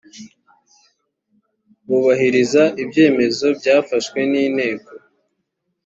[1.87, 4.91] bubahiriza ibyemezo byafashwe n inteko